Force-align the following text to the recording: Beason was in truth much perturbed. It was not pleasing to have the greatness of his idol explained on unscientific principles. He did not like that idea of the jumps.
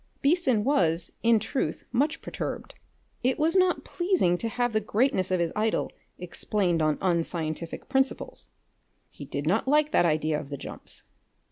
Beason 0.23 0.63
was 0.63 1.11
in 1.21 1.37
truth 1.37 1.85
much 1.91 2.23
perturbed. 2.23 2.73
It 3.21 3.37
was 3.37 3.55
not 3.55 3.83
pleasing 3.83 4.35
to 4.39 4.49
have 4.49 4.73
the 4.73 4.79
greatness 4.81 5.29
of 5.29 5.39
his 5.39 5.53
idol 5.55 5.91
explained 6.17 6.81
on 6.81 6.97
unscientific 7.01 7.87
principles. 7.87 8.49
He 9.11 9.25
did 9.25 9.45
not 9.45 9.67
like 9.67 9.91
that 9.91 10.07
idea 10.07 10.39
of 10.39 10.49
the 10.49 10.57
jumps. 10.57 11.03